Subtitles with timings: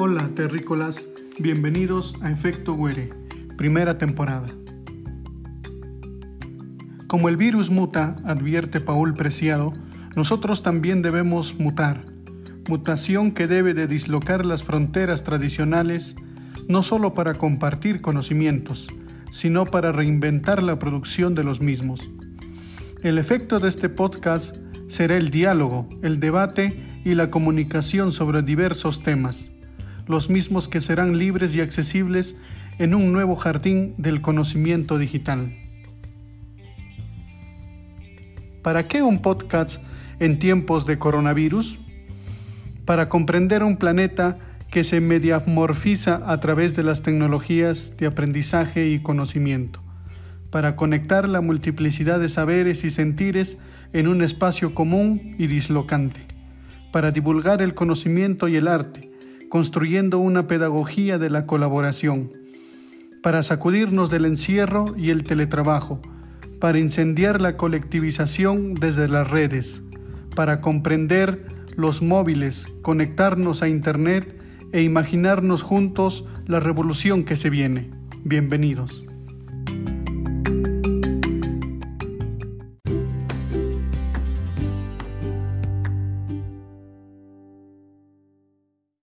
[0.00, 1.08] Hola terrícolas,
[1.40, 3.10] bienvenidos a Efecto Güere,
[3.56, 4.46] primera temporada.
[7.08, 9.72] Como el virus muta, advierte Paul Preciado,
[10.14, 12.04] nosotros también debemos mutar,
[12.68, 16.14] mutación que debe de dislocar las fronteras tradicionales
[16.68, 18.86] no solo para compartir conocimientos,
[19.32, 22.08] sino para reinventar la producción de los mismos.
[23.02, 29.02] El efecto de este podcast será el diálogo, el debate y la comunicación sobre diversos
[29.02, 29.50] temas,
[30.08, 32.34] los mismos que serán libres y accesibles
[32.78, 35.54] en un nuevo jardín del conocimiento digital.
[38.62, 39.80] ¿Para qué un podcast
[40.18, 41.78] en tiempos de coronavirus?
[42.84, 44.38] Para comprender un planeta
[44.70, 49.80] que se mediamorfiza a través de las tecnologías de aprendizaje y conocimiento,
[50.50, 53.58] para conectar la multiplicidad de saberes y sentires
[53.92, 56.20] en un espacio común y dislocante,
[56.92, 59.07] para divulgar el conocimiento y el arte,
[59.48, 62.32] construyendo una pedagogía de la colaboración,
[63.22, 66.00] para sacudirnos del encierro y el teletrabajo,
[66.60, 69.82] para incendiar la colectivización desde las redes,
[70.34, 74.36] para comprender los móviles, conectarnos a Internet
[74.72, 77.90] e imaginarnos juntos la revolución que se viene.
[78.24, 79.07] Bienvenidos.